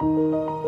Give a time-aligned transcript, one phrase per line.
[0.00, 0.67] Música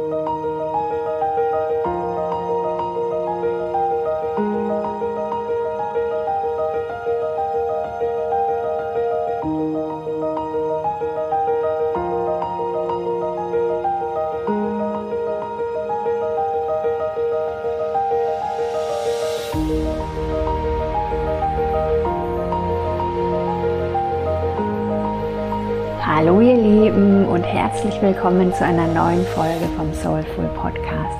[27.72, 31.16] herzlich willkommen zu einer neuen Folge vom Soulful Podcast.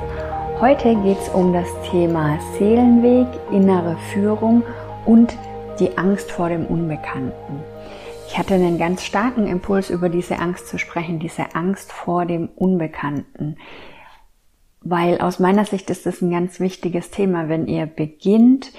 [0.58, 4.64] Heute geht es um das Thema Seelenweg, innere Führung
[5.06, 5.32] und
[5.78, 7.62] die Angst vor dem Unbekannten.
[8.26, 12.48] Ich hatte einen ganz starken Impuls, über diese Angst zu sprechen, diese Angst vor dem
[12.56, 13.56] Unbekannten.
[14.80, 18.72] Weil aus meiner Sicht ist das ein ganz wichtiges Thema, wenn ihr beginnt,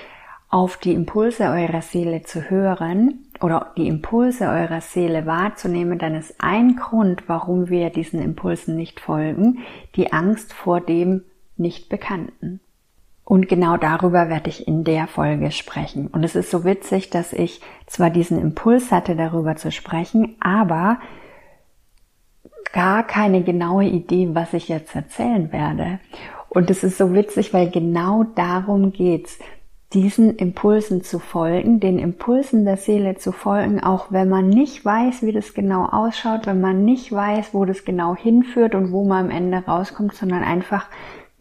[0.49, 6.35] auf die Impulse eurer Seele zu hören oder die Impulse eurer Seele wahrzunehmen, dann ist
[6.39, 9.59] ein Grund, warum wir diesen Impulsen nicht folgen,
[9.95, 11.23] die Angst vor dem
[11.57, 12.59] Nicht-Bekannten.
[13.23, 16.07] Und genau darüber werde ich in der Folge sprechen.
[16.07, 20.99] Und es ist so witzig, dass ich zwar diesen Impuls hatte, darüber zu sprechen, aber
[22.73, 25.99] gar keine genaue Idee, was ich jetzt erzählen werde.
[26.49, 29.39] Und es ist so witzig, weil genau darum geht's
[29.93, 35.21] diesen Impulsen zu folgen, den Impulsen der Seele zu folgen, auch wenn man nicht weiß,
[35.23, 39.25] wie das genau ausschaut, wenn man nicht weiß, wo das genau hinführt und wo man
[39.25, 40.87] am Ende rauskommt, sondern einfach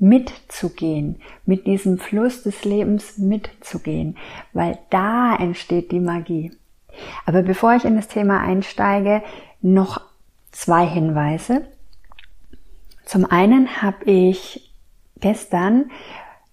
[0.01, 4.17] mitzugehen, mit diesem Fluss des Lebens mitzugehen,
[4.53, 6.53] weil da entsteht die Magie.
[7.27, 9.23] Aber bevor ich in das Thema einsteige,
[9.61, 10.01] noch
[10.51, 11.67] zwei Hinweise.
[13.05, 14.75] Zum einen habe ich
[15.21, 15.91] gestern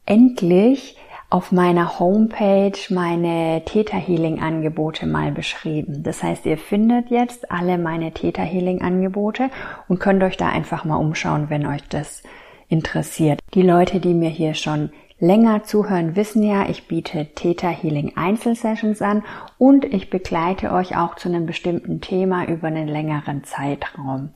[0.06, 0.98] endlich
[1.30, 6.04] auf meiner Homepage meine Theta Healing Angebote mal beschrieben.
[6.04, 9.50] Das heißt, ihr findet jetzt alle meine Theta Healing Angebote
[9.90, 12.24] und könnt euch da einfach mal umschauen, wenn euch das
[12.70, 13.40] interessiert.
[13.54, 14.90] Die Leute, die mir hier schon
[15.20, 19.24] länger zuhören, wissen ja, ich biete Theta Healing Einzelsessions an
[19.58, 24.30] und ich begleite euch auch zu einem bestimmten Thema über einen längeren Zeitraum.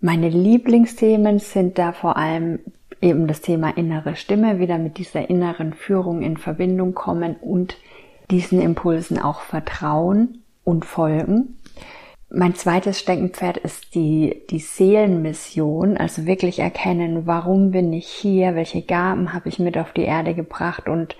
[0.00, 2.60] Meine Lieblingsthemen sind da vor allem
[3.00, 7.76] eben das Thema innere Stimme, wieder mit dieser inneren Führung in Verbindung kommen und
[8.30, 11.56] diesen Impulsen auch vertrauen und folgen.
[12.28, 18.82] Mein zweites Steckenpferd ist die, die Seelenmission, also wirklich erkennen, warum bin ich hier, welche
[18.82, 21.16] Gaben habe ich mit auf die Erde gebracht und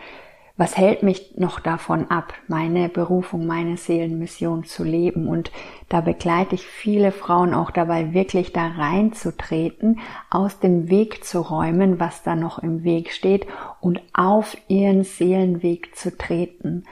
[0.56, 5.28] was hält mich noch davon ab, meine Berufung, meine Seelenmission zu leben?
[5.28, 5.50] Und
[5.90, 10.00] da begleite ich viele Frauen auch dabei, wirklich da reinzutreten,
[10.30, 13.46] aus dem Weg zu räumen, was da noch im Weg steht
[13.80, 16.84] und auf ihren Seelenweg zu treten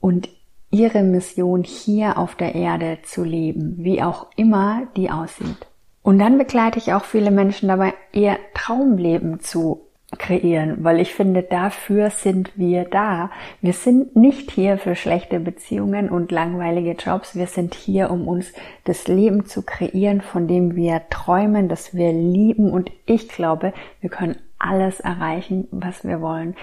[0.00, 0.28] und
[0.70, 5.66] ihre Mission hier auf der Erde zu leben, wie auch immer die aussieht.
[6.02, 9.86] Und dann begleite ich auch viele Menschen dabei, ihr Traumleben zu
[10.18, 13.30] kreieren, weil ich finde, dafür sind wir da.
[13.60, 17.34] Wir sind nicht hier für schlechte Beziehungen und langweilige Jobs.
[17.34, 18.52] Wir sind hier, um uns
[18.84, 22.70] das Leben zu kreieren, von dem wir träumen, das wir lieben.
[22.70, 26.54] Und ich glaube, wir können alles erreichen, was wir wollen.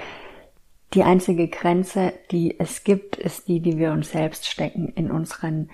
[0.93, 5.69] Die einzige Grenze, die es gibt, ist die, die wir uns selbst stecken in unseren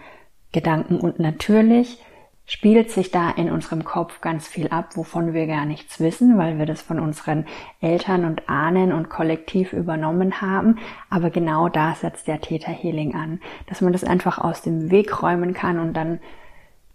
[0.52, 1.00] Gedanken.
[1.00, 2.00] Und natürlich
[2.46, 6.60] spielt sich da in unserem Kopf ganz viel ab, wovon wir gar nichts wissen, weil
[6.60, 7.46] wir das von unseren
[7.82, 10.78] Eltern und Ahnen und kollektiv übernommen haben.
[11.10, 15.24] Aber genau da setzt der Theta Healing an, dass man das einfach aus dem Weg
[15.24, 16.20] räumen kann und dann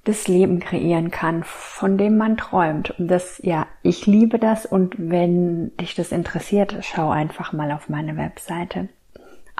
[0.04, 2.98] das Leben kreieren kann, von dem man träumt.
[2.98, 7.88] Und das, ja, ich liebe das und wenn dich das interessiert, schau einfach mal auf
[7.88, 8.88] meine Webseite.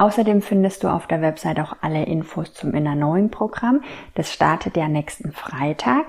[0.00, 3.82] Außerdem findest du auf der Website auch alle Infos zum Inner Knowing Programm.
[4.14, 6.06] Das startet ja nächsten Freitag.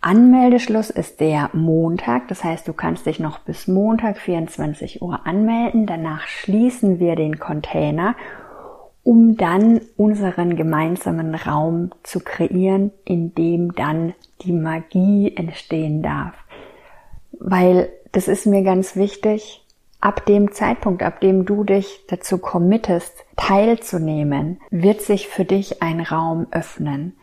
[0.00, 5.84] Anmeldeschluss ist der Montag, das heißt, du kannst dich noch bis Montag 24 Uhr anmelden.
[5.84, 8.16] Danach schließen wir den Container,
[9.02, 16.32] um dann unseren gemeinsamen Raum zu kreieren, in dem dann die Magie entstehen darf.
[17.32, 19.61] Weil das ist mir ganz wichtig,
[20.02, 26.00] Ab dem Zeitpunkt, ab dem du dich dazu committest, teilzunehmen, wird sich für dich ein
[26.00, 27.16] Raum öffnen.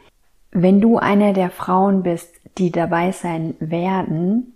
[0.51, 4.53] Wenn du eine der Frauen bist, die dabei sein werden,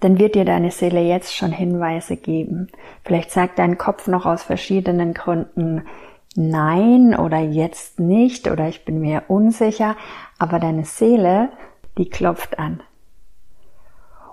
[0.00, 2.68] dann wird dir deine Seele jetzt schon Hinweise geben.
[3.04, 5.82] Vielleicht sagt dein Kopf noch aus verschiedenen Gründen
[6.36, 9.94] nein oder jetzt nicht oder ich bin mir unsicher,
[10.38, 11.50] aber deine Seele,
[11.98, 12.80] die klopft an.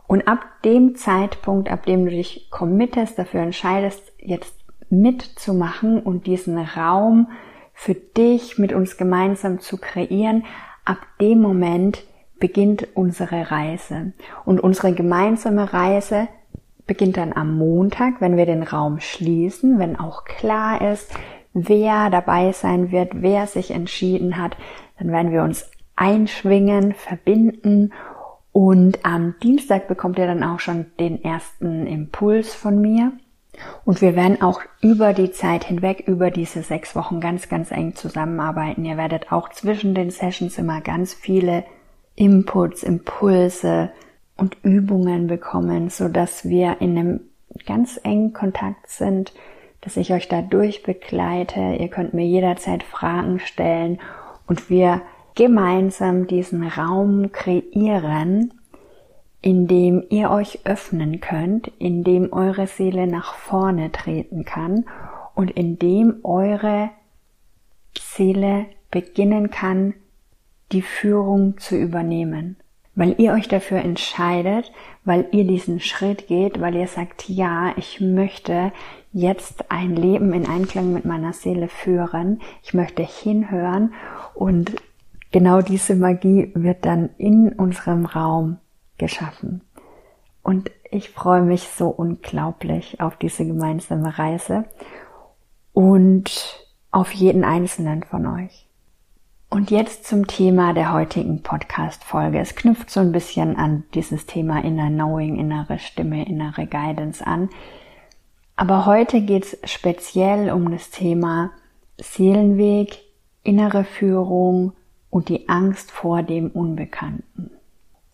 [0.07, 4.55] Und ab dem Zeitpunkt, ab dem du dich committest, dafür entscheidest, jetzt
[4.89, 7.29] mitzumachen und diesen Raum
[7.73, 10.45] für dich mit uns gemeinsam zu kreieren,
[10.85, 12.03] ab dem Moment
[12.39, 14.13] beginnt unsere Reise.
[14.45, 16.27] Und unsere gemeinsame Reise
[16.85, 21.11] beginnt dann am Montag, wenn wir den Raum schließen, wenn auch klar ist,
[21.53, 24.55] wer dabei sein wird, wer sich entschieden hat.
[24.99, 27.91] Dann werden wir uns einschwingen, verbinden
[28.55, 33.11] und am Dienstag bekommt ihr dann auch schon den ersten Impuls von mir.
[33.83, 37.95] Und wir werden auch über die Zeit hinweg, über diese sechs Wochen ganz, ganz eng
[37.95, 38.85] zusammenarbeiten.
[38.85, 41.65] Ihr werdet auch zwischen den Sessions immer ganz viele
[42.15, 43.91] Inputs, Impulse
[44.37, 47.19] und Übungen bekommen, so dass wir in einem
[47.65, 49.33] ganz engen Kontakt sind,
[49.81, 51.75] dass ich euch dadurch begleite.
[51.77, 53.99] Ihr könnt mir jederzeit Fragen stellen
[54.47, 55.01] und wir
[55.35, 58.53] gemeinsam diesen Raum kreieren,
[59.41, 64.85] in dem ihr euch öffnen könnt, in dem eure Seele nach vorne treten kann
[65.35, 66.89] und in dem eure
[67.97, 69.93] Seele beginnen kann,
[70.71, 72.57] die Führung zu übernehmen.
[72.95, 74.71] Weil ihr euch dafür entscheidet,
[75.03, 78.71] weil ihr diesen Schritt geht, weil ihr sagt, ja, ich möchte
[79.11, 82.41] jetzt ein Leben in Einklang mit meiner Seele führen.
[82.63, 83.93] Ich möchte hinhören
[84.33, 84.75] und
[85.35, 88.55] genau diese Magie wird dann in unserem Raum
[88.97, 89.59] geschaffen.
[90.41, 94.63] Und ich freue mich so unglaublich auf diese gemeinsame Reise
[95.73, 98.65] und auf jeden einzelnen von euch.
[99.49, 102.39] Und jetzt zum Thema der heutigen Podcast-Folge.
[102.39, 107.49] Es knüpft so ein bisschen an dieses Thema Inner Knowing, innere Stimme, innere Guidance an.
[108.55, 111.51] Aber heute geht es speziell um das Thema
[111.99, 112.99] Seelenweg,
[113.43, 114.71] innere Führung
[115.15, 117.51] und die Angst vor dem Unbekannten.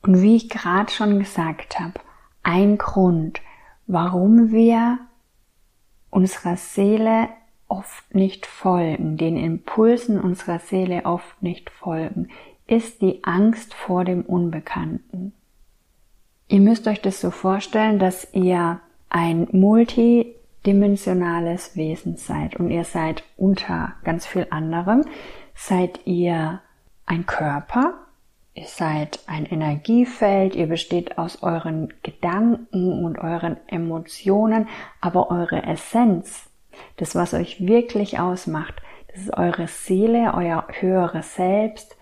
[0.04, 2.00] Und wie ich gerade schon gesagt habe,
[2.44, 3.42] ein Grund,
[3.88, 5.00] warum wir
[6.12, 7.30] unserer Seele
[7.68, 12.28] oft nicht folgen, den Impulsen unserer Seele oft nicht folgen,
[12.68, 15.34] ist die Angst vor dem Unbekannten.
[16.50, 23.24] Ihr müsst euch das so vorstellen, dass ihr ein multidimensionales Wesen seid und ihr seid
[23.38, 25.04] unter ganz viel anderem,
[25.56, 26.62] seid ihr
[27.12, 27.96] ein Körper,
[28.54, 34.70] ihr seid ein Energiefeld, ihr besteht aus euren Gedanken und euren Emotionen,
[35.02, 36.50] aber eure Essenz,
[36.96, 38.76] das was euch wirklich ausmacht,
[39.10, 41.98] das ist eure Seele, euer höheres Selbst,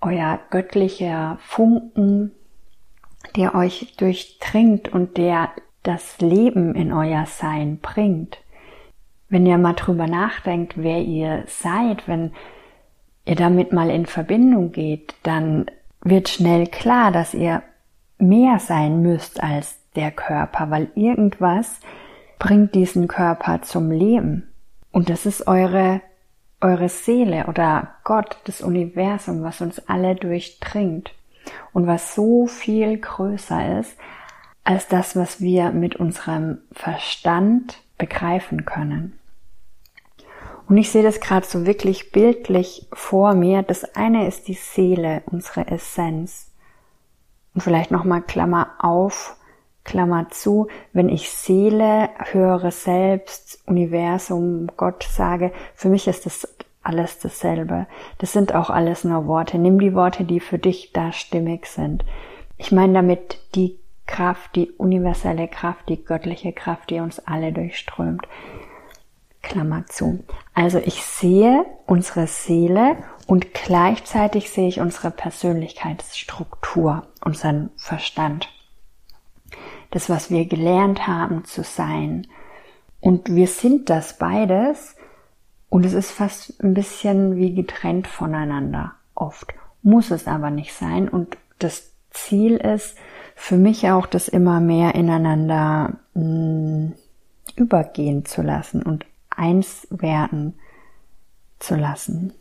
[0.00, 2.30] euer göttlicher Funken,
[3.34, 5.50] der euch durchdringt und der
[5.82, 8.38] das Leben in euer Sein bringt.
[9.28, 12.32] Wenn ihr mal drüber nachdenkt, wer ihr seid, wenn
[13.24, 15.66] ihr damit mal in Verbindung geht, dann
[16.02, 17.62] wird schnell klar, dass ihr
[18.18, 21.80] mehr sein müsst als der Körper, weil irgendwas
[22.38, 24.48] bringt diesen Körper zum Leben.
[24.92, 26.00] Und das ist eure,
[26.60, 31.12] eure Seele oder Gott, das Universum, was uns alle durchdringt
[31.72, 33.96] und was so viel größer ist
[34.64, 39.18] als das, was wir mit unserem Verstand begreifen können.
[40.70, 43.64] Und ich sehe das gerade so wirklich bildlich vor mir.
[43.64, 46.52] Das eine ist die Seele, unsere Essenz.
[47.52, 49.36] Und vielleicht nochmal Klammer auf,
[49.82, 56.46] Klammer zu, wenn ich Seele, höhere Selbst, Universum, Gott sage, für mich ist das
[56.84, 57.88] alles dasselbe.
[58.18, 59.58] Das sind auch alles nur Worte.
[59.58, 62.04] Nimm die Worte, die für dich da stimmig sind.
[62.58, 63.76] Ich meine damit die
[64.06, 68.28] Kraft, die universelle Kraft, die göttliche Kraft, die uns alle durchströmt.
[69.42, 70.24] Klammer zu.
[70.54, 78.48] Also ich sehe unsere Seele und gleichzeitig sehe ich unsere Persönlichkeitsstruktur, unseren Verstand.
[79.90, 82.26] Das, was wir gelernt haben zu sein.
[83.00, 84.96] Und wir sind das beides
[85.68, 88.92] und es ist fast ein bisschen wie getrennt voneinander.
[89.14, 92.96] Oft muss es aber nicht sein und das Ziel ist
[93.34, 96.92] für mich auch, das immer mehr ineinander mh, mm,
[97.56, 100.58] übergehen zu lassen und eins werden
[101.58, 102.32] zu lassen.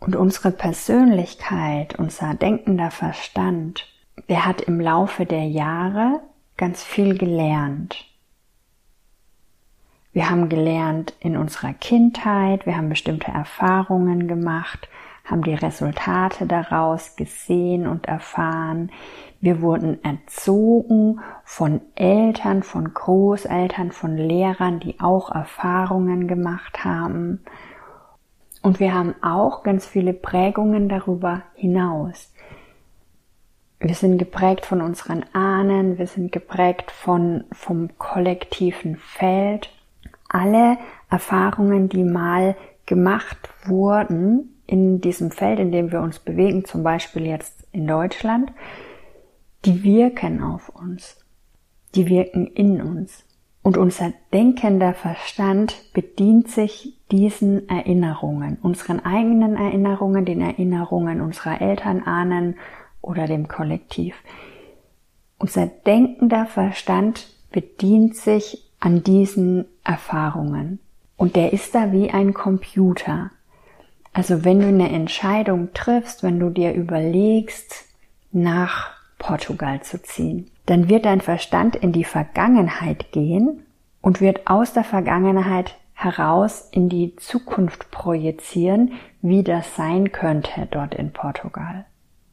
[0.00, 3.86] Und unsere Persönlichkeit, unser denkender Verstand,
[4.28, 6.20] der hat im Laufe der Jahre
[6.56, 8.04] ganz viel gelernt.
[10.12, 14.88] Wir haben gelernt in unserer Kindheit, wir haben bestimmte Erfahrungen gemacht,
[15.24, 18.90] haben die Resultate daraus gesehen und erfahren.
[19.40, 27.40] Wir wurden erzogen von Eltern, von Großeltern, von Lehrern, die auch Erfahrungen gemacht haben.
[28.62, 32.32] Und wir haben auch ganz viele Prägungen darüber hinaus.
[33.80, 39.70] Wir sind geprägt von unseren Ahnen, wir sind geprägt von, vom kollektiven Feld.
[40.28, 40.78] Alle
[41.10, 42.54] Erfahrungen, die mal
[42.86, 48.52] gemacht wurden, in diesem Feld, in dem wir uns bewegen, zum Beispiel jetzt in Deutschland,
[49.66, 51.22] die wirken auf uns.
[51.94, 53.26] Die wirken in uns.
[53.60, 62.02] Und unser denkender Verstand bedient sich diesen Erinnerungen, unseren eigenen Erinnerungen, den Erinnerungen unserer Eltern,
[62.02, 62.56] Ahnen
[63.02, 64.16] oder dem Kollektiv.
[65.38, 70.80] Unser denkender Verstand bedient sich an diesen Erfahrungen.
[71.18, 73.30] Und der ist da wie ein Computer.
[74.12, 77.86] Also wenn du eine Entscheidung triffst, wenn du dir überlegst,
[78.30, 83.66] nach Portugal zu ziehen, dann wird dein Verstand in die Vergangenheit gehen
[84.00, 88.92] und wird aus der Vergangenheit heraus in die Zukunft projizieren,
[89.22, 91.86] wie das sein könnte dort in Portugal.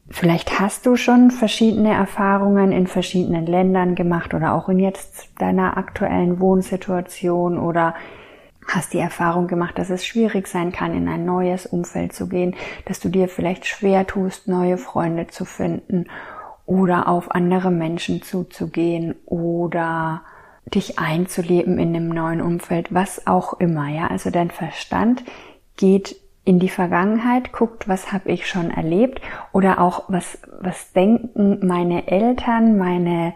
[0.08, 5.76] Vielleicht hast du schon verschiedene Erfahrungen in verschiedenen Ländern gemacht oder auch in jetzt deiner
[5.76, 7.94] aktuellen Wohnsituation oder
[8.66, 12.54] hast die Erfahrung gemacht, dass es schwierig sein kann, in ein neues Umfeld zu gehen,
[12.84, 16.06] dass du dir vielleicht schwer tust, neue Freunde zu finden
[16.66, 20.22] oder auf andere Menschen zuzugehen oder
[20.66, 24.06] dich einzuleben in einem neuen Umfeld, was auch immer, ja.
[24.06, 25.24] Also dein Verstand
[25.76, 29.20] geht in die Vergangenheit, guckt, was habe ich schon erlebt
[29.52, 33.34] oder auch was, was denken meine Eltern, meine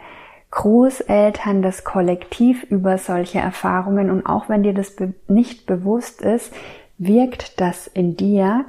[0.55, 6.53] Großeltern, das Kollektiv über solche Erfahrungen und auch wenn dir das be nicht bewusst ist,
[6.97, 8.65] wirkt das in dir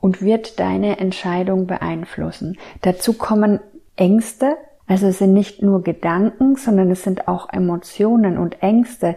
[0.00, 2.58] und wird deine Entscheidung beeinflussen.
[2.82, 3.60] Dazu kommen
[3.96, 9.16] Ängste, also es sind nicht nur Gedanken, sondern es sind auch Emotionen und Ängste,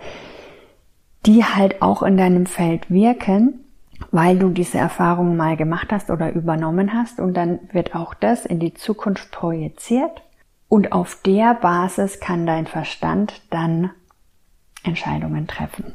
[1.26, 3.66] die halt auch in deinem Feld wirken,
[4.12, 8.46] weil du diese Erfahrungen mal gemacht hast oder übernommen hast und dann wird auch das
[8.46, 10.25] in die Zukunft projiziert
[10.68, 13.92] und auf der Basis kann dein Verstand dann
[14.84, 15.94] Entscheidungen treffen.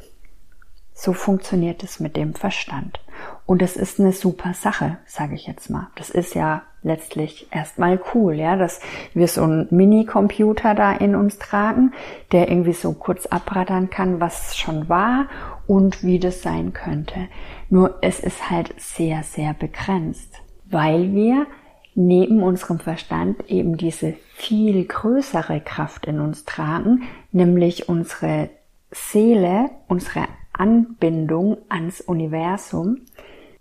[0.93, 3.00] So funktioniert es mit dem Verstand.
[3.47, 5.89] Und es ist eine super Sache, sage ich jetzt mal.
[5.97, 8.81] Das ist ja letztlich erstmal cool, ja, dass
[9.15, 11.93] wir so einen Mini-Computer da in uns tragen,
[12.33, 15.27] der irgendwie so kurz abrattern kann, was schon war
[15.67, 17.29] und wie das sein könnte.
[17.71, 21.47] Nur es ist halt sehr, sehr begrenzt, weil wir
[21.95, 28.51] neben unserem Verstand eben diese viel größere Kraft in uns tragen, nämlich unsere
[28.91, 32.99] Seele, unsere Anbindung ans Universum,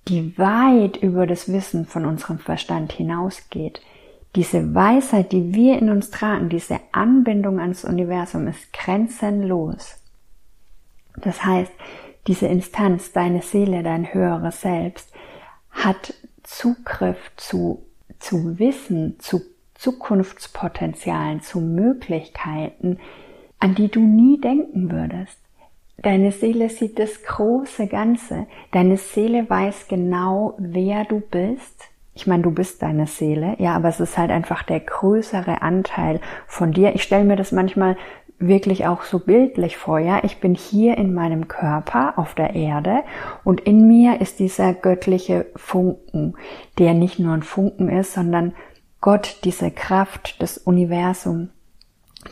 [0.08, 3.82] die weit über das Wissen von unserem Verstand hinausgeht.
[4.36, 9.98] Diese Weisheit, die wir in uns tragen, diese Anbindung ans Universum ist grenzenlos.
[11.18, 11.72] Das heißt,
[12.28, 15.12] diese Instanz, deine Seele, dein höheres Selbst,
[15.72, 17.86] hat Zugriff zu,
[18.20, 19.42] zu Wissen, zu
[19.76, 23.00] Zukunftspotenzialen, zu Möglichkeiten,
[23.60, 25.38] an die du nie denken würdest.
[25.98, 28.48] Deine Seele sieht das große Ganze.
[28.72, 31.90] Deine Seele weiß genau, wer du bist.
[32.14, 36.20] Ich meine, du bist deine Seele, ja, aber es ist halt einfach der größere Anteil
[36.48, 36.96] von dir.
[36.96, 37.96] Ich stelle mir das manchmal
[38.40, 40.24] wirklich auch so bildlich vor, ja.
[40.24, 43.04] Ich bin hier in meinem Körper auf der Erde
[43.44, 46.36] und in mir ist dieser göttliche Funken,
[46.78, 48.54] der nicht nur ein Funken ist, sondern
[49.02, 51.50] Gott, diese Kraft, das Universum,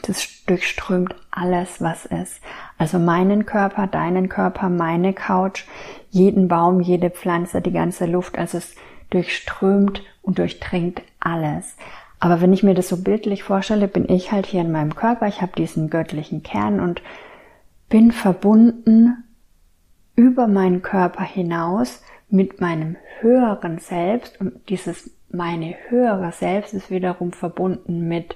[0.01, 2.41] das durchströmt alles, was ist.
[2.77, 5.65] Also meinen Körper, deinen Körper, meine Couch,
[6.09, 8.37] jeden Baum, jede Pflanze, die ganze Luft.
[8.37, 8.75] Also es
[9.09, 11.77] durchströmt und durchdringt alles.
[12.19, 15.27] Aber wenn ich mir das so bildlich vorstelle, bin ich halt hier in meinem Körper,
[15.27, 17.01] ich habe diesen göttlichen Kern und
[17.89, 19.24] bin verbunden
[20.15, 24.41] über meinen Körper hinaus mit meinem höheren Selbst.
[24.41, 28.36] Und dieses meine höhere Selbst ist wiederum verbunden mit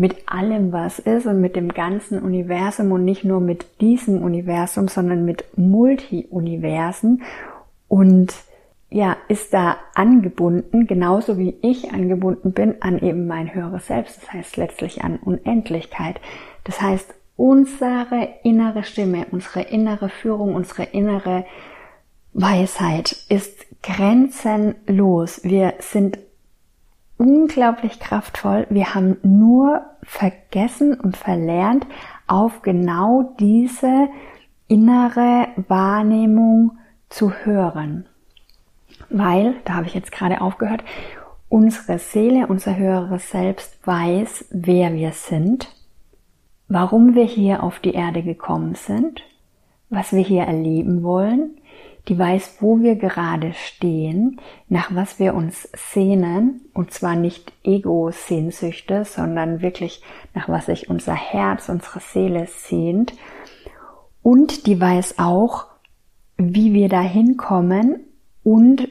[0.00, 4.88] mit allem, was ist und mit dem ganzen Universum und nicht nur mit diesem Universum,
[4.88, 7.22] sondern mit Multi-Universen.
[7.86, 8.32] Und
[8.90, 14.32] ja, ist da angebunden, genauso wie ich angebunden bin an eben mein höheres Selbst, das
[14.32, 16.20] heißt letztlich an Unendlichkeit.
[16.64, 21.44] Das heißt, unsere innere Stimme, unsere innere Führung, unsere innere
[22.32, 25.42] Weisheit ist grenzenlos.
[25.44, 26.18] Wir sind
[27.16, 28.66] unglaublich kraftvoll.
[28.70, 31.86] Wir haben nur vergessen und verlernt,
[32.26, 34.08] auf genau diese
[34.68, 36.78] innere Wahrnehmung
[37.08, 38.06] zu hören.
[39.08, 40.84] Weil, da habe ich jetzt gerade aufgehört,
[41.48, 45.68] unsere Seele, unser höheres Selbst weiß, wer wir sind,
[46.68, 49.22] warum wir hier auf die Erde gekommen sind,
[49.90, 51.56] was wir hier erleben wollen,
[52.08, 59.04] die weiß, wo wir gerade stehen, nach was wir uns sehnen, und zwar nicht Ego-Sehnsüchte,
[59.04, 60.02] sondern wirklich
[60.34, 63.12] nach was sich unser Herz, unsere Seele sehnt.
[64.22, 65.66] Und die weiß auch,
[66.36, 68.00] wie wir da hinkommen
[68.42, 68.88] und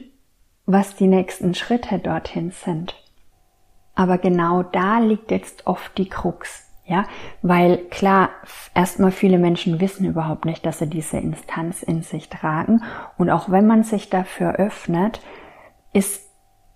[0.66, 2.94] was die nächsten Schritte dorthin sind.
[3.94, 6.66] Aber genau da liegt jetzt oft die Krux.
[6.86, 7.04] Ja,
[7.40, 8.30] weil klar,
[8.74, 12.82] erstmal viele Menschen wissen überhaupt nicht, dass sie diese Instanz in sich tragen.
[13.16, 15.20] Und auch wenn man sich dafür öffnet,
[15.92, 16.28] ist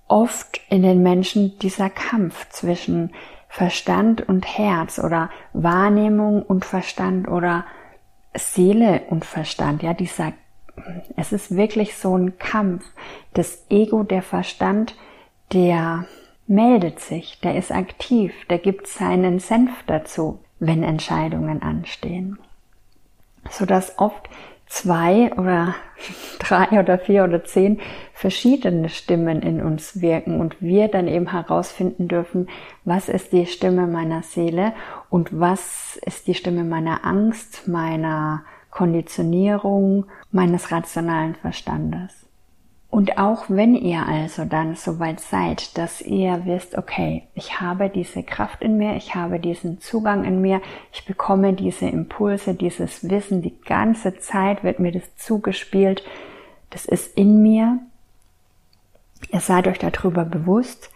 [0.07, 3.11] oft in den Menschen dieser Kampf zwischen
[3.49, 7.65] Verstand und Herz oder Wahrnehmung und Verstand oder
[8.35, 9.83] Seele und Verstand.
[9.83, 10.33] Ja, dieser,
[11.17, 12.85] es ist wirklich so ein Kampf.
[13.33, 14.95] Das Ego, der Verstand,
[15.53, 16.07] der
[16.47, 22.39] meldet sich, der ist aktiv, der gibt seinen Senf dazu, wenn Entscheidungen anstehen.
[23.51, 24.29] Sodass oft
[24.67, 25.75] zwei oder
[26.39, 27.81] drei oder vier oder zehn
[28.13, 32.49] verschiedene Stimmen in uns wirken und wir dann eben herausfinden dürfen,
[32.85, 34.73] was ist die Stimme meiner Seele
[35.11, 42.13] und was ist die Stimme meiner Angst, meiner Konditionierung, meines rationalen Verstandes.
[42.91, 48.23] Und auch wenn ihr also dann soweit seid, dass ihr wisst, okay, ich habe diese
[48.23, 50.61] Kraft in mir, ich habe diesen Zugang in mir,
[50.93, 56.05] ich bekomme diese Impulse, dieses Wissen, die ganze Zeit wird mir das zugespielt,
[56.71, 57.79] das ist in mir.
[59.33, 60.91] Ihr seid euch darüber bewusst,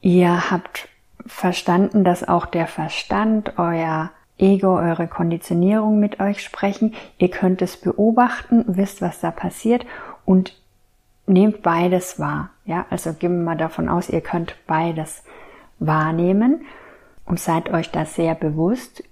[0.00, 0.88] ihr habt
[1.26, 4.10] verstanden, dass auch der Verstand, euer
[4.42, 6.94] Ego, eure Konditionierung mit euch sprechen.
[7.18, 9.86] Ihr könnt es beobachten, wisst, was da passiert
[10.24, 10.60] und
[11.26, 12.50] nehmt beides wahr.
[12.64, 15.22] Ja, also gehen wir mal davon aus, ihr könnt beides
[15.78, 16.62] wahrnehmen
[17.24, 19.04] und seid euch da sehr bewusst.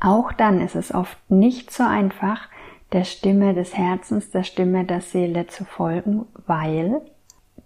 [0.00, 2.48] Auch dann ist es oft nicht so einfach,
[2.92, 7.00] der Stimme des Herzens, der Stimme der Seele zu folgen, weil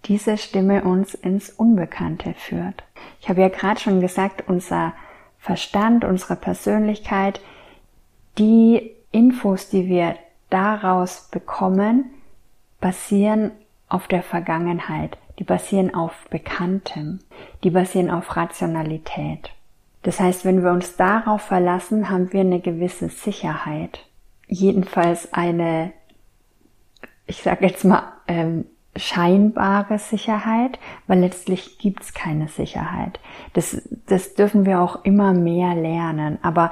[0.07, 2.83] diese Stimme uns ins Unbekannte führt.
[3.21, 4.95] Ich habe ja gerade schon gesagt, unser
[5.41, 7.41] Verstand, unsere Persönlichkeit,
[8.39, 10.17] die Infos, die wir
[10.51, 12.11] daraus bekommen,
[12.81, 13.53] basieren
[13.89, 17.21] auf der Vergangenheit, die basieren auf Bekanntem,
[17.65, 19.51] die basieren auf Rationalität.
[20.03, 24.07] Das heißt, wenn wir uns darauf verlassen, haben wir eine gewisse Sicherheit.
[24.47, 25.93] Jedenfalls eine,
[27.27, 33.21] ich sage jetzt mal, ähm, scheinbare Sicherheit, weil letztlich gibt's keine Sicherheit.
[33.53, 36.39] Das, das dürfen wir auch immer mehr lernen.
[36.43, 36.71] Aber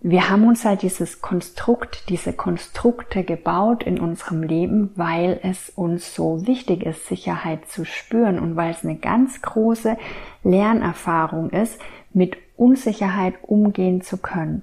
[0.00, 6.14] wir haben uns halt dieses Konstrukt, diese Konstrukte gebaut in unserem Leben, weil es uns
[6.14, 9.96] so wichtig ist, Sicherheit zu spüren und weil es eine ganz große
[10.44, 11.80] Lernerfahrung ist,
[12.12, 14.62] mit Unsicherheit umgehen zu können.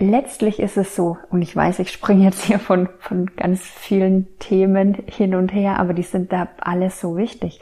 [0.00, 4.38] Letztlich ist es so, und ich weiß, ich springe jetzt hier von, von ganz vielen
[4.38, 7.60] Themen hin und her, aber die sind da alles so wichtig.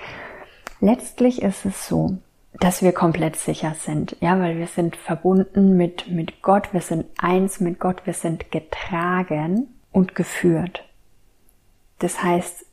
[0.80, 2.18] Letztlich ist es so,
[2.60, 7.06] dass wir komplett sicher sind, ja, weil wir sind verbunden mit, mit Gott, wir sind
[7.18, 10.84] eins mit Gott, wir sind getragen und geführt.
[12.00, 12.66] Das heißt,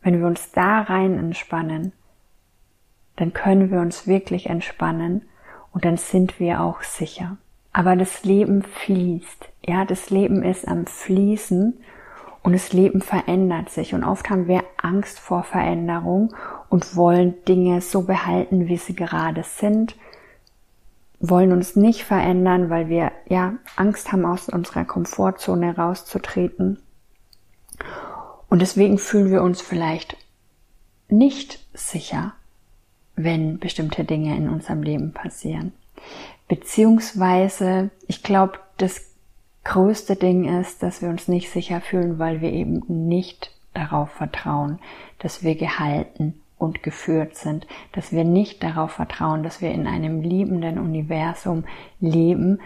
[0.00, 1.92] wenn wir uns da rein entspannen,
[3.16, 5.28] dann können wir uns wirklich entspannen
[5.72, 7.36] und dann sind wir auch sicher.
[7.72, 11.78] Aber das Leben fließt, ja, das Leben ist am Fließen
[12.42, 16.34] und das Leben verändert sich und oft haben wir Angst vor Veränderung
[16.68, 19.96] und wollen Dinge so behalten, wie sie gerade sind,
[21.20, 26.78] wollen uns nicht verändern, weil wir ja Angst haben, aus unserer Komfortzone rauszutreten.
[28.48, 30.16] Und deswegen fühlen wir uns vielleicht
[31.08, 32.34] nicht sicher,
[33.14, 35.72] wenn bestimmte Dinge in unserem Leben passieren.
[36.52, 39.10] Beziehungsweise, ich glaube, das
[39.64, 44.78] größte Ding ist, dass wir uns nicht sicher fühlen, weil wir eben nicht darauf vertrauen,
[45.18, 50.20] dass wir gehalten und geführt sind, dass wir nicht darauf vertrauen, dass wir in einem
[50.20, 51.64] liebenden Universum
[52.00, 52.60] leben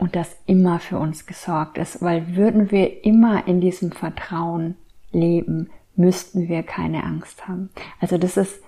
[0.00, 4.74] und das immer für uns gesorgt ist, weil würden wir immer in diesem Vertrauen
[5.12, 7.70] leben, müssten wir keine Angst haben.
[8.00, 8.60] Also das ist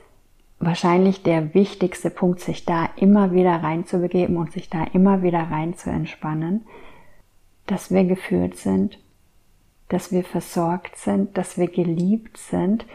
[0.58, 5.74] wahrscheinlich der wichtigste Punkt, sich da immer wieder reinzubegeben und sich da immer wieder rein
[5.74, 6.66] zu entspannen,
[7.66, 8.98] dass wir geführt sind,
[9.88, 12.86] dass wir versorgt sind, dass wir geliebt sind,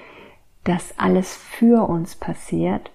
[0.64, 2.92] dass alles für uns passiert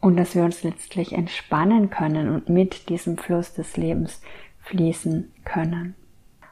[0.00, 4.20] und dass wir uns letztlich entspannen können und mit diesem Fluss des Lebens
[4.60, 5.94] fließen können.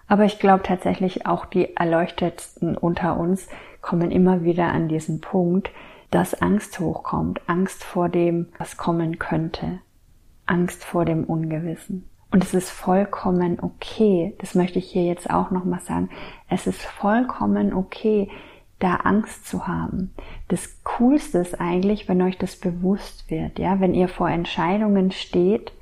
[0.07, 3.49] Aber ich glaube tatsächlich auch die Erleuchtetsten unter uns
[3.81, 5.71] kommen immer wieder an diesen Punkt,
[6.13, 9.81] dass Angst hochkommt, Angst vor dem, was kommen könnte,
[10.47, 12.09] Angst vor dem Ungewissen.
[12.31, 16.11] Und es ist vollkommen okay, das möchte ich hier jetzt auch nochmal sagen,
[16.49, 18.31] es ist vollkommen okay,
[18.79, 20.13] da Angst zu haben.
[20.49, 25.73] Das Coolste ist eigentlich, wenn euch das bewusst wird, ja, wenn ihr vor Entscheidungen steht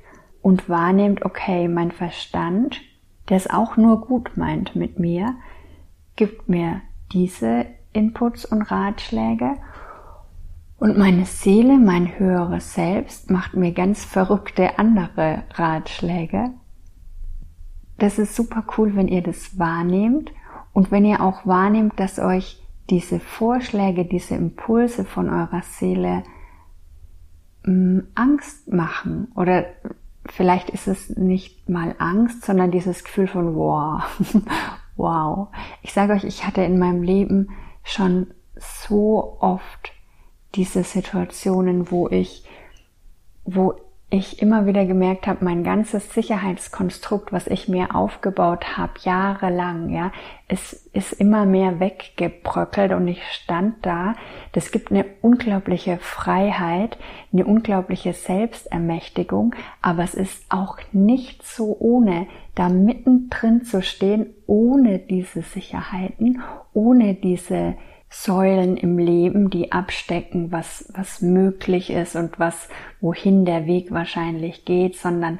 [0.41, 2.79] und wahrnehmt, okay, mein Verstand,
[3.27, 5.35] der es auch nur gut meint mit mir,
[6.15, 9.57] gibt mir diese Inputs und Ratschläge
[10.81, 16.49] Und meine Seele, mein höheres Selbst macht mir ganz verrückte andere Ratschläge.
[17.99, 20.31] Das ist super cool, wenn ihr das wahrnehmt
[20.73, 26.23] und wenn ihr auch wahrnehmt, dass euch diese Vorschläge, diese Impulse von eurer Seele
[27.63, 29.65] mm, Angst machen oder
[30.25, 34.01] vielleicht ist es nicht mal Angst, sondern dieses Gefühl von wow,
[34.95, 35.49] wow.
[35.83, 37.49] Ich sage euch, ich hatte in meinem Leben
[37.83, 39.93] schon so oft
[40.55, 42.43] diese Situationen, wo ich,
[43.45, 43.75] wo
[44.13, 50.11] ich immer wieder gemerkt habe, mein ganzes Sicherheitskonstrukt, was ich mir aufgebaut habe, jahrelang, ja,
[50.49, 54.15] es ist immer mehr weggebröckelt und ich stand da.
[54.51, 56.97] Das gibt eine unglaubliche Freiheit,
[57.31, 64.99] eine unglaubliche Selbstermächtigung, aber es ist auch nicht so ohne, da mittendrin zu stehen, ohne
[64.99, 66.41] diese Sicherheiten,
[66.73, 67.75] ohne diese
[68.13, 72.67] Säulen im Leben, die abstecken, was, was möglich ist und was,
[72.99, 75.39] wohin der Weg wahrscheinlich geht, sondern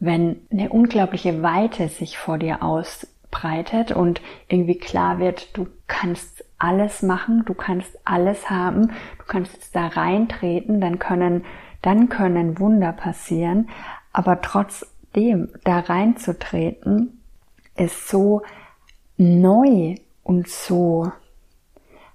[0.00, 7.00] wenn eine unglaubliche Weite sich vor dir ausbreitet und irgendwie klar wird, du kannst alles
[7.00, 11.46] machen, du kannst alles haben, du kannst jetzt da reintreten, dann können,
[11.80, 13.70] dann können Wunder passieren,
[14.12, 17.18] aber trotzdem da reinzutreten
[17.76, 18.42] ist so
[19.16, 21.12] neu und so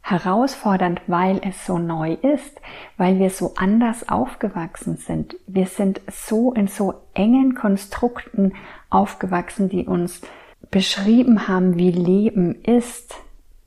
[0.06, 2.62] herausfordernd, weil es so neu ist,
[2.96, 5.36] weil wir so anders aufgewachsen sind.
[5.48, 8.54] Wir sind so in so engen Konstrukten
[8.92, 10.22] aufgewachsen, die uns
[10.70, 13.16] beschrieben haben, wie Leben ist,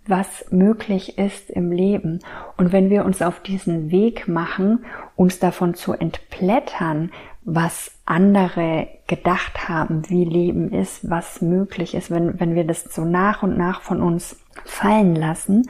[0.06, 2.20] was möglich ist im Leben.
[2.56, 4.84] Und wenn wir uns auf diesen Weg machen,
[5.16, 7.10] uns davon zu entblättern,
[7.42, 13.04] was andere gedacht haben, wie Leben ist, was möglich ist, wenn, wenn wir das so
[13.04, 15.66] nach und nach von uns fallen lassen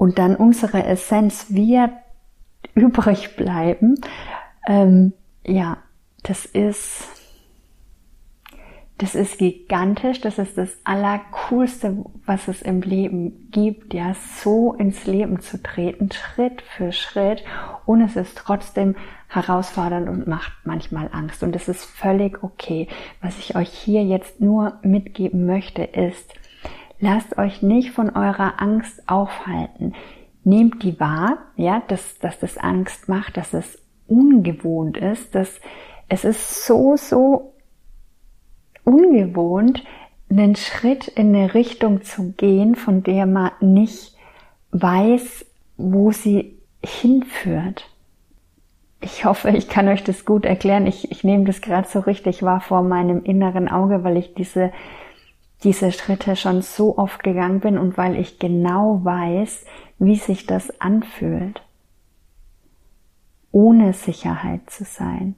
[0.00, 1.92] und dann unsere Essenz wir
[2.74, 4.00] übrig bleiben,
[4.66, 5.12] ähm,
[5.44, 5.76] ja,
[6.22, 7.06] das ist,
[8.96, 15.04] das ist gigantisch, das ist das Allercoolste, was es im Leben gibt, ja, so ins
[15.04, 17.44] Leben zu treten, Schritt für Schritt,
[17.84, 18.96] und es ist trotzdem
[19.28, 21.42] herausfordernd und macht manchmal Angst.
[21.42, 22.88] Und es ist völlig okay.
[23.20, 26.39] Was ich euch hier jetzt nur mitgeben möchte, ist,
[27.00, 29.94] Lasst euch nicht von eurer Angst aufhalten.
[30.44, 35.60] Nehmt die wahr, ja, dass, dass das Angst macht, dass es ungewohnt ist, dass
[36.08, 37.54] es ist so, so
[38.84, 39.84] ungewohnt,
[40.28, 44.16] einen Schritt in eine Richtung zu gehen, von der man nicht
[44.72, 47.88] weiß, wo sie hinführt.
[49.00, 50.86] Ich hoffe, ich kann euch das gut erklären.
[50.86, 54.72] Ich, ich nehme das gerade so richtig wahr vor meinem inneren Auge, weil ich diese
[55.62, 59.64] diese Schritte schon so oft gegangen bin und weil ich genau weiß,
[59.98, 61.62] wie sich das anfühlt,
[63.52, 65.34] ohne Sicherheit zu sein,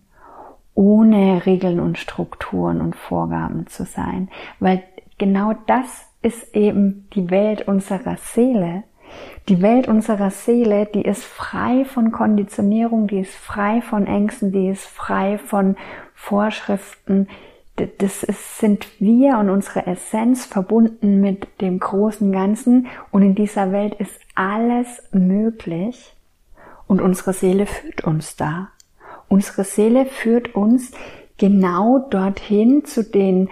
[0.75, 4.29] ohne Regeln und Strukturen und Vorgaben zu sein,
[4.61, 4.83] weil
[5.19, 8.85] genau das ist eben die Welt unserer Seele.
[9.49, 14.69] Die Welt unserer Seele, die ist frei von Konditionierung, die ist frei von Ängsten, die
[14.69, 15.77] ist frei von
[16.15, 17.29] Vorschriften,
[17.99, 23.73] das ist, sind wir und unsere Essenz verbunden mit dem großen Ganzen und in dieser
[23.73, 26.15] Welt ist alles möglich
[26.87, 28.69] und unsere Seele führt uns da.
[29.29, 30.93] Unsere Seele führt uns
[31.39, 33.49] genau dorthin zu den,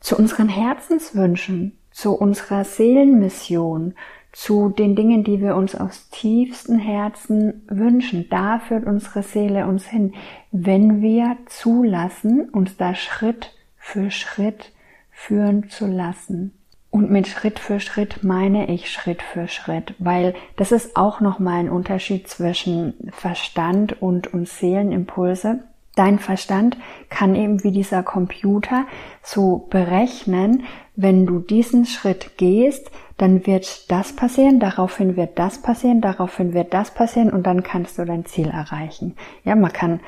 [0.00, 3.94] zu unseren Herzenswünschen, zu unserer Seelenmission,
[4.34, 8.26] zu den Dingen, die wir uns aus tiefstem Herzen wünschen.
[8.28, 10.12] Da führt unsere Seele uns hin,
[10.50, 14.72] wenn wir zulassen, uns da Schritt für Schritt
[15.10, 16.52] führen zu lassen.
[16.90, 21.60] Und mit Schritt für Schritt meine ich Schritt für Schritt, weil das ist auch nochmal
[21.60, 25.60] ein Unterschied zwischen Verstand und, und Seelenimpulse.
[25.94, 26.76] Dein Verstand
[27.08, 28.86] kann eben wie dieser Computer
[29.22, 30.64] so berechnen,
[30.96, 32.90] wenn du diesen Schritt gehst,
[33.24, 37.96] dann wird das passieren, daraufhin wird das passieren, daraufhin wird das passieren und dann kannst
[37.96, 39.16] du dein Ziel erreichen.
[39.44, 40.00] Ja, man kann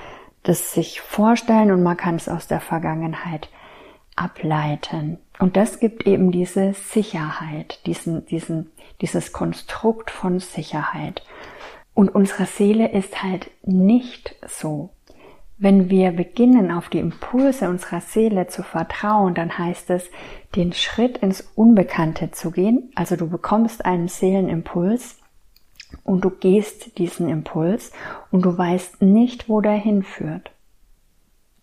[0.42, 3.48] das sich vorstellen und man kann es aus der Vergangenheit
[4.16, 5.16] ableiten.
[5.38, 11.22] Und das gibt eben diese Sicherheit, diesen, diesen, dieses Konstrukt von Sicherheit.
[11.94, 14.90] Und unsere Seele ist halt nicht so.
[15.58, 20.10] Wenn wir beginnen, auf die Impulse unserer Seele zu vertrauen, dann heißt es,
[20.54, 22.90] den Schritt ins Unbekannte zu gehen.
[22.94, 25.18] Also du bekommst einen Seelenimpuls
[26.04, 27.92] und du gehst diesen Impuls
[28.30, 30.50] und du weißt nicht, wo der hinführt.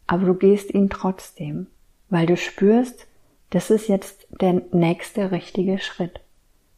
[0.07, 1.67] Aber du gehst ihn trotzdem,
[2.09, 3.05] weil du spürst,
[3.51, 6.22] das ist jetzt der nächste richtige Schritt.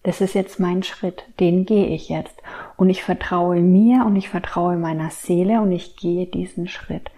[0.05, 2.39] Das ist jetzt mein Schritt, den gehe ich jetzt.
[2.77, 7.09] Und ich vertraue mir und ich vertraue meiner Seele und ich gehe diesen Schritt.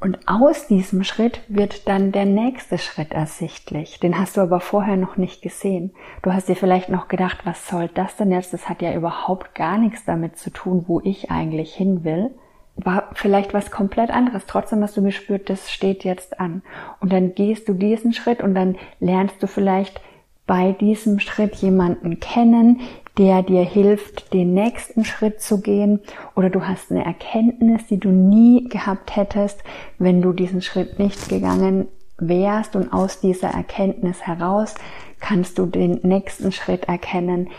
[0.00, 4.00] Und aus diesem Schritt wird dann der nächste Schritt ersichtlich.
[4.00, 5.92] Den hast du aber vorher noch nicht gesehen.
[6.22, 8.54] Du hast dir vielleicht noch gedacht, was soll das denn jetzt?
[8.54, 12.30] Das hat ja überhaupt gar nichts damit zu tun, wo ich eigentlich hin will.
[12.76, 14.46] War vielleicht was komplett anderes.
[14.46, 16.62] Trotzdem hast du gespürt, das steht jetzt an.
[17.00, 20.00] Und dann gehst du diesen Schritt und dann lernst du vielleicht
[20.48, 22.80] bei diesem Schritt jemanden kennen,
[23.18, 26.00] der dir hilft, den nächsten Schritt zu gehen.
[26.34, 29.62] Oder du hast eine Erkenntnis, die du nie gehabt hättest,
[29.98, 32.74] wenn du diesen Schritt nicht gegangen wärst.
[32.76, 34.74] Und aus dieser Erkenntnis heraus
[35.20, 37.50] kannst du den nächsten Schritt erkennen.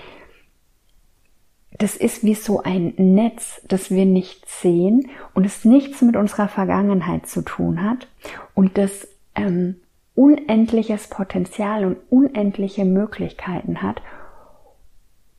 [1.78, 6.47] Das ist wie so ein Netz, das wir nicht sehen und es nichts mit unserer
[6.47, 8.08] Vergangenheit zu tun hat.
[8.56, 9.75] Und das ähm,
[10.19, 14.01] unendliches Potenzial und unendliche Möglichkeiten hat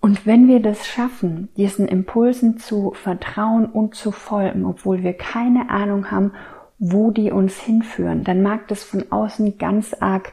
[0.00, 5.68] und wenn wir das schaffen, diesen Impulsen zu vertrauen und zu folgen, obwohl wir keine
[5.68, 6.32] Ahnung haben,
[6.78, 10.32] wo die uns hinführen, dann mag das von außen ganz arg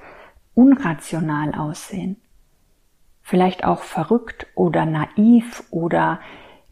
[0.55, 2.15] unrational aussehen.
[3.21, 6.21] Vielleicht auch verrückt oder naiv oder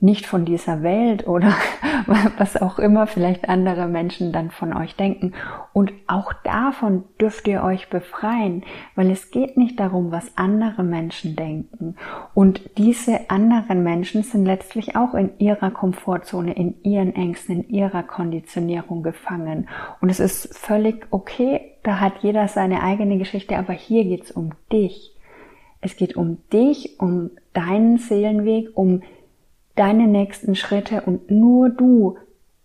[0.01, 1.53] nicht von dieser Welt oder
[2.37, 5.33] was auch immer vielleicht andere Menschen dann von euch denken.
[5.73, 8.63] Und auch davon dürft ihr euch befreien,
[8.95, 11.95] weil es geht nicht darum, was andere Menschen denken.
[12.33, 18.03] Und diese anderen Menschen sind letztlich auch in ihrer Komfortzone, in ihren Ängsten, in ihrer
[18.03, 19.69] Konditionierung gefangen.
[20.01, 24.51] Und es ist völlig okay, da hat jeder seine eigene Geschichte, aber hier geht's um
[24.71, 25.15] dich.
[25.81, 29.03] Es geht um dich, um deinen Seelenweg, um
[29.75, 32.17] deine nächsten Schritte und nur du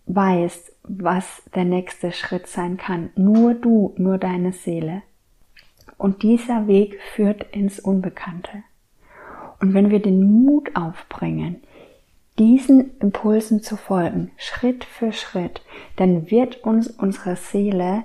[0.05, 3.11] weißt, was der nächste Schritt sein kann.
[3.15, 5.03] Nur du, nur deine Seele.
[5.97, 8.63] Und dieser Weg führt ins Unbekannte.
[9.59, 11.61] Und wenn wir den Mut aufbringen,
[12.39, 15.61] diesen Impulsen zu folgen, Schritt für Schritt,
[15.97, 18.03] dann wird uns unsere Seele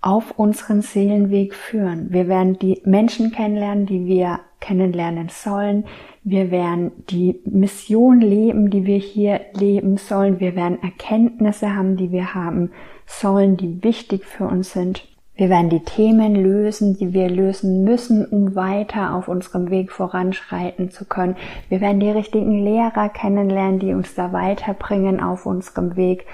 [0.00, 2.12] auf unseren Seelenweg führen.
[2.12, 5.84] Wir werden die Menschen kennenlernen, die wir kennenlernen sollen.
[6.24, 10.40] Wir werden die Mission leben, die wir hier leben sollen.
[10.40, 12.70] Wir werden Erkenntnisse haben, die wir haben
[13.04, 15.06] sollen, die wichtig für uns sind.
[15.34, 20.90] Wir werden die Themen lösen, die wir lösen müssen, um weiter auf unserem Weg voranschreiten
[20.90, 21.36] zu können.
[21.68, 26.26] Wir werden die richtigen Lehrer kennenlernen, die uns da weiterbringen auf unserem Weg.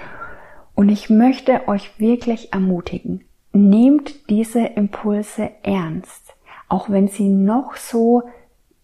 [0.75, 6.28] Und ich möchte euch wirklich ermutigen, nehmt diese Impulse ernst,
[6.69, 8.23] auch wenn sie noch so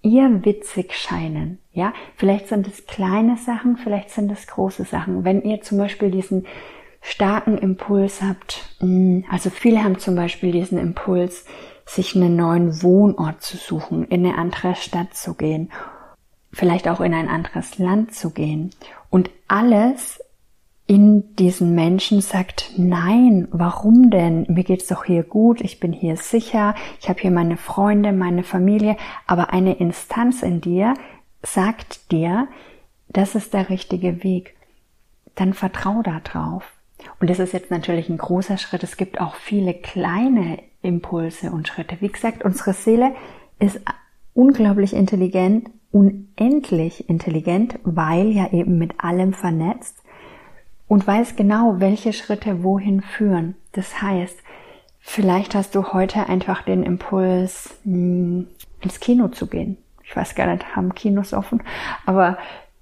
[0.02, 1.60] irrwitzig scheinen.
[1.72, 5.24] Ja, vielleicht sind es kleine Sachen, vielleicht sind es große Sachen.
[5.24, 6.46] Wenn ihr zum Beispiel diesen
[7.02, 11.46] starken Impuls habt, mm, also viele haben zum Beispiel diesen Impuls,
[11.86, 15.72] sich einen neuen Wohnort zu suchen, in eine andere Stadt zu gehen,
[16.52, 18.72] vielleicht auch in ein anderes Land zu gehen.
[19.10, 20.20] Und alles
[20.88, 24.46] in diesen Menschen sagt, nein, warum denn?
[24.48, 28.44] Mir geht's doch hier gut, ich bin hier sicher, ich habe hier meine Freunde, meine
[28.44, 28.96] Familie,
[29.26, 30.94] aber eine Instanz in dir
[31.42, 32.48] sagt dir,
[33.10, 34.56] das ist der richtige Weg.
[35.34, 36.72] Dann vertrau da drauf.
[37.20, 38.84] Und das ist jetzt natürlich ein großer Schritt.
[38.84, 41.98] Es gibt auch viele kleine Impulse und Schritte.
[42.00, 43.14] Wie gesagt, unsere Seele
[43.60, 43.80] ist
[44.34, 50.05] unglaublich intelligent, unendlich intelligent, weil ja eben mit allem vernetzt
[50.88, 53.56] und weiß genau, welche Schritte wohin führen.
[53.72, 54.38] Das heißt,
[55.00, 58.48] vielleicht hast du heute einfach den Impuls, hm,
[58.82, 59.78] ins Kino zu gehen.
[60.04, 61.64] Ich weiß gar nicht, haben Kinos offen,
[62.06, 62.38] aber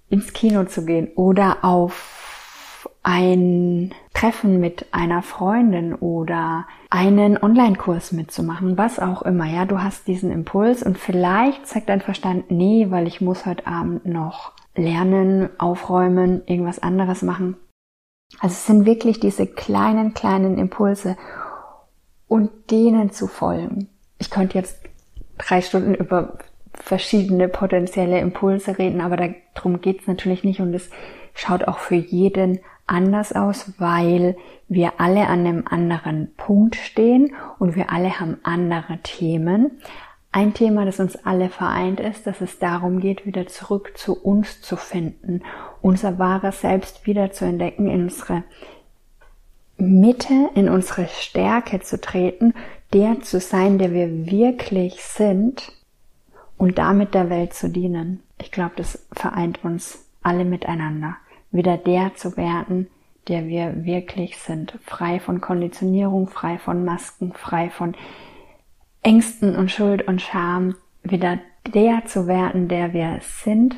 [0.09, 8.77] ins Kino zu gehen oder auf ein Treffen mit einer Freundin oder einen Online-Kurs mitzumachen,
[8.77, 9.45] was auch immer.
[9.45, 13.67] Ja, du hast diesen Impuls und vielleicht sagt dein Verstand, nee, weil ich muss heute
[13.67, 17.57] Abend noch lernen, aufräumen, irgendwas anderes machen.
[18.39, 21.17] Also es sind wirklich diese kleinen, kleinen Impulse
[22.27, 23.89] und denen zu folgen.
[24.19, 24.77] Ich könnte jetzt
[25.37, 26.37] drei Stunden über
[26.73, 30.89] verschiedene potenzielle Impulse reden, aber darum geht's natürlich nicht und es
[31.33, 34.35] schaut auch für jeden anders aus, weil
[34.67, 39.79] wir alle an einem anderen Punkt stehen und wir alle haben andere Themen.
[40.35, 44.61] Ein Thema, das uns alle vereint ist, dass es darum geht, wieder zurück zu uns
[44.61, 45.43] zu finden,
[45.83, 48.43] unser wahres Selbst wieder zu entdecken, in unsere
[49.77, 52.55] Mitte, in unsere Stärke zu treten,
[52.93, 55.71] der zu sein, der wir wirklich sind
[56.57, 58.23] und damit der Welt zu dienen.
[58.41, 61.15] Ich glaube, das vereint uns alle miteinander.
[61.51, 62.87] Wieder der zu werden,
[63.27, 64.79] der wir wirklich sind.
[64.83, 67.93] Frei von Konditionierung, frei von Masken, frei von
[69.03, 73.75] Ängsten und Schuld und Scham wieder der zu werden, der wir sind,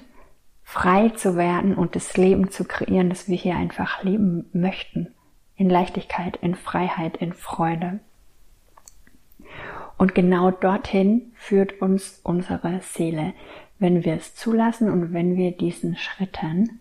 [0.64, 5.08] frei zu werden und das Leben zu kreieren, das wir hier einfach leben möchten.
[5.56, 8.00] In Leichtigkeit, in Freiheit, in Freude.
[9.98, 13.34] Und genau dorthin führt uns unsere Seele,
[13.80, 16.80] wenn wir es zulassen und wenn wir diesen Schritten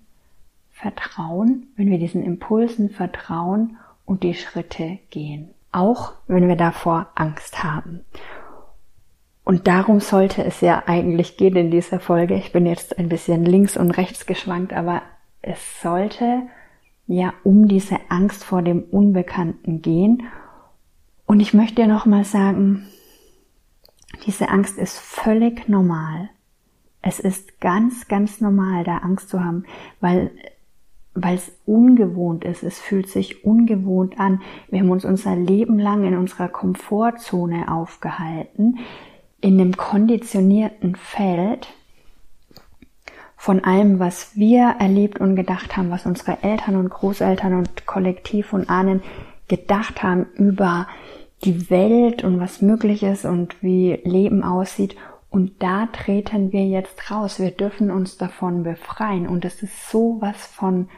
[0.71, 5.54] vertrauen, wenn wir diesen Impulsen vertrauen und die Schritte gehen.
[5.75, 8.05] Auch wenn wir davor Angst haben.
[9.45, 12.37] Und darum sollte es ja eigentlich gehen in dieser Folge.
[12.37, 15.03] Ich bin jetzt ein bisschen links und rechts geschwankt, aber
[15.43, 16.43] es sollte
[17.09, 20.23] ja um diese Angst vor dem Unbekannten gehen.
[21.27, 22.87] Und ich möchte dir nochmal sagen,
[24.27, 26.31] diese Angst ist völlig normal.
[27.03, 29.65] Es ist ganz, ganz normal, da Angst zu haben,
[30.01, 30.31] weil
[31.15, 32.63] weil es ungewohnt ist.
[32.63, 34.43] Es fühlt sich ungewohnt an.
[34.69, 38.79] Wir haben uns unser Leben lang in unserer Komfortzone aufgehalten
[39.41, 41.69] in dem konditionierten Feld
[43.37, 48.55] von allem, was wir erlebt und gedacht haben, was unsere Eltern und Großeltern und Kollektiv
[48.55, 49.03] und Ahnen
[49.49, 50.89] gedacht haben über
[51.45, 54.97] die Welt und was möglich ist und wie Leben aussieht.
[55.29, 57.39] Und da treten wir jetzt raus.
[57.39, 59.29] Wir dürfen uns davon befreien.
[59.29, 60.89] Und es ist so was von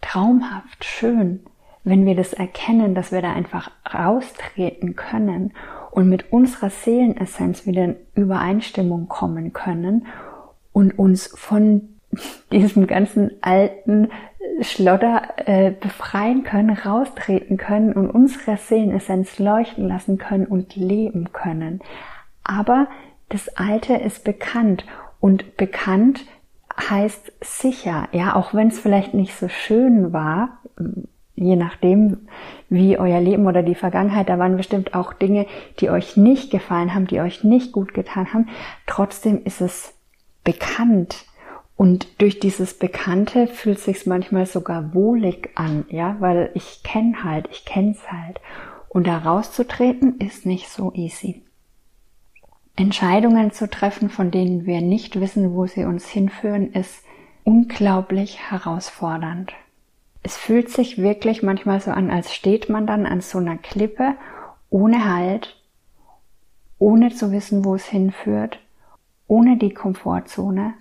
[0.00, 1.40] traumhaft schön,
[1.84, 5.52] wenn wir das erkennen, dass wir da einfach raustreten können
[5.90, 10.06] und mit unserer Seelenessenz wieder in Übereinstimmung kommen können
[10.72, 11.88] und uns von
[12.52, 14.08] diesem ganzen alten
[14.60, 21.80] Schlotter äh, befreien können, raustreten können und unsere Seelenessenz leuchten lassen können und leben können.
[22.44, 22.88] Aber
[23.28, 24.84] das Alte ist bekannt
[25.20, 26.24] und bekannt
[26.78, 30.58] heißt sicher, ja, auch wenn es vielleicht nicht so schön war,
[31.34, 32.28] je nachdem,
[32.68, 35.46] wie euer Leben oder die Vergangenheit, da waren bestimmt auch Dinge,
[35.80, 38.48] die euch nicht gefallen haben, die euch nicht gut getan haben.
[38.86, 39.94] Trotzdem ist es
[40.44, 41.24] bekannt.
[41.76, 47.48] Und durch dieses Bekannte fühlt sich manchmal sogar wohlig an, ja, weil ich kenne halt,
[47.52, 48.40] ich kenn's halt.
[48.88, 51.42] Und da rauszutreten ist nicht so easy.
[52.78, 57.04] Entscheidungen zu treffen, von denen wir nicht wissen, wo sie uns hinführen, ist
[57.44, 59.52] unglaublich herausfordernd
[60.22, 64.14] es fühlt sich wirklich manchmal so an, als steht man dann an so einer Klippe
[64.68, 65.56] ohne Halt,
[66.78, 68.58] ohne zu wissen, wo es hinführt,
[69.26, 70.74] ohne die Komfortzone,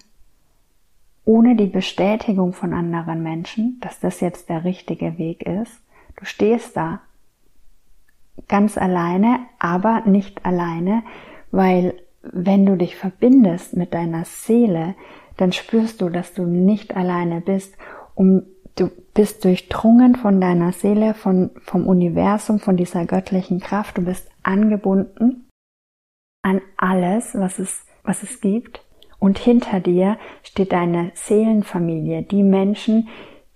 [1.26, 5.82] ohne die Bestätigung von anderen Menschen, dass das jetzt der richtige Weg ist.
[6.18, 7.00] Du stehst da
[8.48, 11.04] ganz alleine, aber nicht alleine,
[11.58, 14.96] weil wenn du dich verbindest mit deiner Seele,
[15.38, 17.76] dann spürst du, dass du nicht alleine bist,
[18.16, 18.44] um
[18.78, 23.98] Du bist durchdrungen von deiner Seele, von, vom Universum, von dieser göttlichen Kraft.
[23.98, 25.50] Du bist angebunden
[26.44, 28.86] an alles, was es, was es gibt.
[29.18, 33.10] Und hinter dir steht deine Seelenfamilie, die Menschen,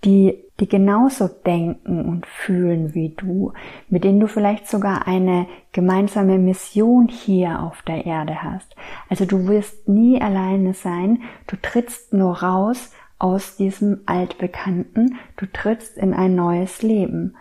[0.04, 3.52] die, die genauso denken und fühlen wie du,
[3.88, 8.76] mit denen du vielleicht sogar eine gemeinsame Mission hier auf der Erde hast.
[9.08, 15.96] Also du wirst nie alleine sein, du trittst nur raus aus diesem Altbekannten, du trittst
[15.96, 17.36] in ein neues Leben.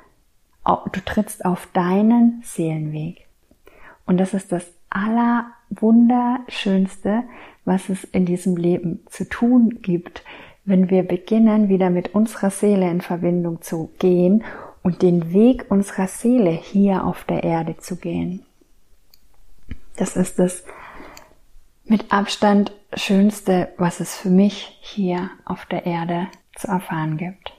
[0.64, 3.26] Du trittst auf deinen Seelenweg.
[4.06, 7.24] Und das ist das Allerwunderschönste,
[7.66, 10.24] was es in diesem Leben zu tun gibt,
[10.66, 14.44] wenn wir beginnen, wieder mit unserer Seele in Verbindung zu gehen
[14.84, 18.46] und den Weg unserer Seele hier auf der Erde zu gehen.
[19.98, 20.64] Das ist das
[21.86, 27.54] mit Abstand Schönste, was es für mich hier auf der Erde zu erfahren gibt.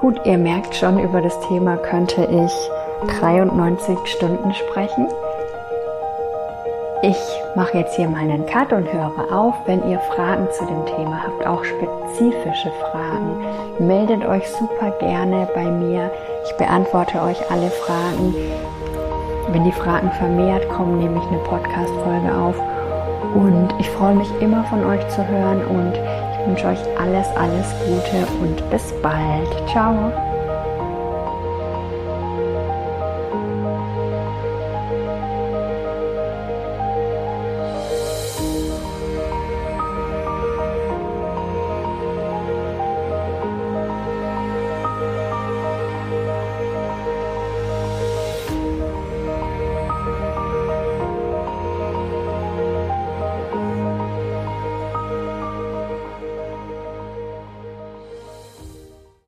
[0.00, 5.08] Gut, ihr merkt schon, über das Thema könnte ich 93 Stunden sprechen.
[7.02, 7.16] Ich
[7.54, 9.54] mache jetzt hier meinen Cut und höre auf.
[9.66, 13.44] Wenn ihr Fragen zu dem Thema habt, auch spezifische Fragen,
[13.78, 16.10] meldet euch super gerne bei mir.
[16.44, 18.34] Ich beantworte euch alle Fragen.
[19.52, 22.56] Wenn die Fragen vermehrt kommen, nehme ich eine Podcast-Folge auf.
[23.34, 27.74] Und ich freue mich immer von euch zu hören und ich wünsche euch alles, alles
[27.86, 29.68] Gute und bis bald.
[29.68, 30.27] Ciao.